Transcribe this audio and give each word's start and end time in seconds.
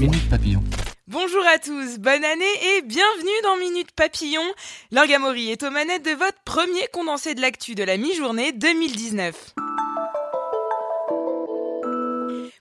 Minute 0.00 0.30
Papillon. 0.30 0.62
Bonjour 1.08 1.42
à 1.46 1.58
tous, 1.58 1.98
bonne 1.98 2.24
année 2.24 2.78
et 2.78 2.80
bienvenue 2.80 3.42
dans 3.42 3.58
Minute 3.58 3.92
Papillon. 3.92 4.40
L'Orgamori 4.92 5.50
est 5.50 5.62
aux 5.62 5.70
manettes 5.70 6.06
de 6.06 6.12
votre 6.12 6.42
premier 6.42 6.86
condensé 6.90 7.34
de 7.34 7.42
l'actu 7.42 7.74
de 7.74 7.84
la 7.84 7.98
mi-journée 7.98 8.52
2019. 8.52 9.54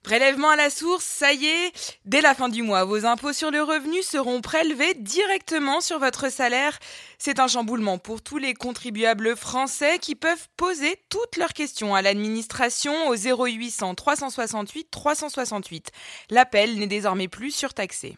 Prélèvement 0.10 0.50
à 0.50 0.56
la 0.56 0.72
source, 0.72 1.06
ça 1.06 1.34
y 1.34 1.46
est, 1.46 2.00
dès 2.04 2.22
la 2.22 2.34
fin 2.34 2.50
du 2.50 2.64
mois, 2.64 2.84
vos 2.84 3.06
impôts 3.06 3.32
sur 3.32 3.52
le 3.52 3.62
revenu 3.62 4.02
seront 4.02 4.42
prélevés 4.42 4.96
directement 4.96 5.82
sur 5.82 6.00
votre 6.00 6.32
salaire. 6.32 6.80
C'est 7.20 7.40
un 7.40 7.48
chamboulement 7.48 8.00
pour 8.00 8.24
tous 8.24 8.40
les 8.40 8.56
contribuables 8.56 9.36
français 9.36 10.00
qui 10.00 10.16
peuvent 10.16 10.48
poser 10.58 10.98
toutes 11.10 11.38
leurs 11.38 11.54
questions 11.54 11.94
à 11.94 12.02
l'administration 12.02 13.08
au 13.10 13.16
0800 13.16 13.94
368 13.94 14.90
368. 14.90 15.92
L'appel 16.32 16.80
n'est 16.80 16.88
désormais 16.88 17.28
plus 17.28 17.52
surtaxé. 17.52 18.18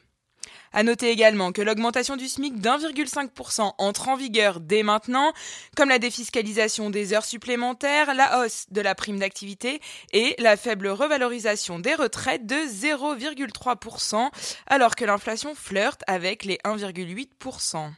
À 0.73 0.83
noter 0.83 1.09
également 1.09 1.51
que 1.51 1.61
l'augmentation 1.61 2.15
du 2.15 2.27
SMIC 2.27 2.59
d'1,5% 2.59 3.73
entre 3.77 4.07
en 4.07 4.15
vigueur 4.15 4.59
dès 4.59 4.83
maintenant, 4.83 5.33
comme 5.75 5.89
la 5.89 5.99
défiscalisation 5.99 6.89
des 6.89 7.13
heures 7.13 7.25
supplémentaires, 7.25 8.13
la 8.13 8.39
hausse 8.39 8.67
de 8.71 8.81
la 8.81 8.95
prime 8.95 9.19
d'activité 9.19 9.81
et 10.13 10.35
la 10.39 10.55
faible 10.55 10.87
revalorisation 10.87 11.79
des 11.79 11.95
retraites 11.95 12.45
de 12.45 12.55
0,3%, 12.55 14.29
alors 14.67 14.95
que 14.95 15.05
l'inflation 15.05 15.55
flirte 15.55 16.03
avec 16.07 16.45
les 16.45 16.57
1,8%. 16.63 17.91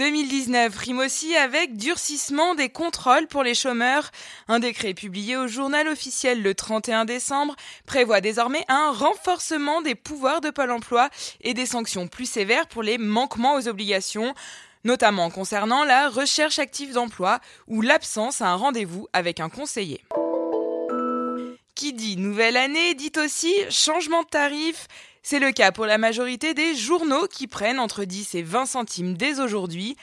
2019 0.00 0.74
rime 0.78 1.00
aussi 1.00 1.36
avec 1.36 1.76
durcissement 1.76 2.54
des 2.54 2.70
contrôles 2.70 3.26
pour 3.26 3.42
les 3.42 3.54
chômeurs. 3.54 4.10
Un 4.48 4.58
décret 4.58 4.94
publié 4.94 5.36
au 5.36 5.46
journal 5.46 5.86
officiel 5.88 6.42
le 6.42 6.54
31 6.54 7.04
décembre 7.04 7.54
prévoit 7.84 8.22
désormais 8.22 8.64
un 8.68 8.92
renforcement 8.92 9.82
des 9.82 9.94
pouvoirs 9.94 10.40
de 10.40 10.48
Pôle 10.48 10.70
emploi 10.70 11.10
et 11.42 11.52
des 11.52 11.66
sanctions 11.66 12.08
plus 12.08 12.24
sévères 12.24 12.66
pour 12.66 12.82
les 12.82 12.96
manquements 12.96 13.56
aux 13.56 13.68
obligations 13.68 14.32
notamment 14.84 15.28
concernant 15.28 15.84
la 15.84 16.08
recherche 16.08 16.58
active 16.58 16.94
d'emploi 16.94 17.38
ou 17.66 17.82
l'absence 17.82 18.40
à 18.40 18.48
un 18.48 18.54
rendez-vous 18.54 19.06
avec 19.12 19.38
un 19.38 19.50
conseiller. 19.50 20.00
Qui 21.80 21.94
dit 21.94 22.18
nouvelle 22.18 22.58
année 22.58 22.92
dit 22.92 23.12
aussi 23.16 23.54
changement 23.70 24.22
de 24.22 24.28
tarif. 24.28 24.86
C'est 25.22 25.38
le 25.38 25.50
cas 25.50 25.72
pour 25.72 25.86
la 25.86 25.96
majorité 25.96 26.52
des 26.52 26.74
journaux 26.74 27.26
qui 27.26 27.46
prennent 27.46 27.78
entre 27.78 28.04
10 28.04 28.34
et 28.34 28.42
20 28.42 28.66
centimes 28.66 29.16
dès 29.16 29.40
aujourd'hui. 29.40 29.96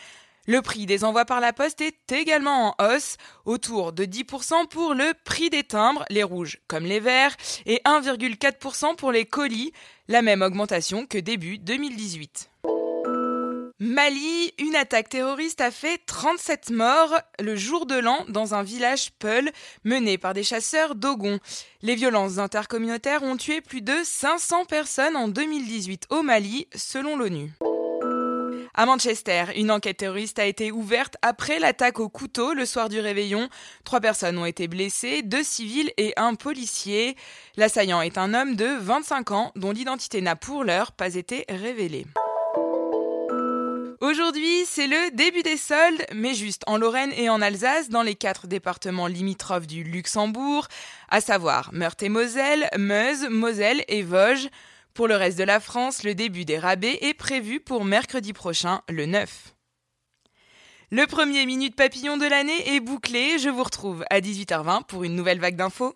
Le 0.47 0.63
prix 0.63 0.87
des 0.87 1.03
envois 1.03 1.25
par 1.25 1.39
la 1.39 1.53
poste 1.53 1.81
est 1.81 2.11
également 2.11 2.73
en 2.79 2.83
hausse, 2.83 3.17
autour 3.45 3.93
de 3.93 4.05
10% 4.05 4.67
pour 4.69 4.95
le 4.95 5.13
prix 5.23 5.51
des 5.51 5.61
timbres, 5.61 6.03
les 6.09 6.23
rouges 6.23 6.57
comme 6.67 6.85
les 6.85 6.99
verts, 6.99 7.37
et 7.67 7.79
1,4% 7.85 8.95
pour 8.95 9.11
les 9.11 9.25
colis, 9.25 9.71
la 10.07 10.23
même 10.23 10.41
augmentation 10.41 11.05
que 11.05 11.19
début 11.19 11.59
2018. 11.59 12.49
Mali, 13.79 14.53
une 14.57 14.75
attaque 14.75 15.09
terroriste 15.09 15.61
a 15.61 15.69
fait 15.69 16.01
37 16.07 16.71
morts 16.71 17.13
le 17.39 17.55
jour 17.55 17.85
de 17.85 17.93
l'an 17.93 18.25
dans 18.27 18.55
un 18.55 18.63
village 18.63 19.11
Peul 19.19 19.51
mené 19.83 20.17
par 20.17 20.33
des 20.33 20.41
chasseurs 20.41 20.95
Dogon. 20.95 21.39
Les 21.83 21.93
violences 21.93 22.39
intercommunautaires 22.39 23.21
ont 23.21 23.37
tué 23.37 23.61
plus 23.61 23.83
de 23.83 23.93
500 24.03 24.65
personnes 24.65 25.15
en 25.15 25.27
2018 25.27 26.07
au 26.09 26.23
Mali, 26.23 26.67
selon 26.73 27.17
l'ONU. 27.17 27.53
À 28.73 28.87
Manchester, 28.87 29.45
une 29.55 29.69
enquête 29.69 29.97
terroriste 29.97 30.39
a 30.39 30.45
été 30.45 30.71
ouverte 30.71 31.15
après 31.21 31.59
l'attaque 31.59 31.99
au 31.99 32.09
couteau 32.09 32.55
le 32.55 32.65
soir 32.65 32.89
du 32.89 32.99
réveillon. 32.99 33.47
Trois 33.83 33.99
personnes 33.99 34.39
ont 34.39 34.45
été 34.45 34.67
blessées, 34.67 35.21
deux 35.21 35.43
civils 35.43 35.91
et 35.97 36.13
un 36.17 36.33
policier. 36.33 37.15
L'assaillant 37.57 38.01
est 38.01 38.17
un 38.17 38.33
homme 38.33 38.55
de 38.55 38.75
25 38.79 39.31
ans 39.31 39.51
dont 39.55 39.71
l'identité 39.71 40.21
n'a 40.21 40.35
pour 40.35 40.63
l'heure 40.63 40.93
pas 40.93 41.13
été 41.13 41.45
révélée. 41.47 42.07
Aujourd'hui, 43.99 44.63
c'est 44.67 44.85
le 44.85 45.15
début 45.15 45.41
des 45.41 45.57
soldes, 45.57 46.05
mais 46.13 46.35
juste 46.35 46.61
en 46.67 46.77
Lorraine 46.77 47.11
et 47.17 47.29
en 47.29 47.41
Alsace, 47.41 47.89
dans 47.89 48.03
les 48.03 48.13
quatre 48.13 48.45
départements 48.45 49.07
limitrophes 49.07 49.65
du 49.65 49.83
Luxembourg, 49.83 50.67
à 51.09 51.19
savoir 51.19 51.71
Meurthe-et-Moselle, 51.73 52.69
Meuse, 52.77 53.27
Moselle 53.31 53.83
et 53.87 54.03
Vosges. 54.03 54.49
Pour 54.93 55.07
le 55.07 55.15
reste 55.15 55.39
de 55.39 55.43
la 55.43 55.59
France, 55.59 56.03
le 56.03 56.13
début 56.13 56.45
des 56.45 56.59
rabais 56.59 56.99
est 57.01 57.15
prévu 57.15 57.59
pour 57.59 57.85
mercredi 57.85 58.33
prochain, 58.33 58.81
le 58.87 59.07
9. 59.07 59.55
Le 60.91 61.07
premier 61.07 61.47
Minute 61.47 61.75
Papillon 61.75 62.17
de 62.17 62.27
l'année 62.27 62.75
est 62.75 62.79
bouclé. 62.79 63.39
Je 63.39 63.49
vous 63.49 63.63
retrouve 63.63 64.05
à 64.11 64.19
18h20 64.19 64.83
pour 64.85 65.05
une 65.05 65.15
nouvelle 65.15 65.39
vague 65.39 65.55
d'infos. 65.55 65.95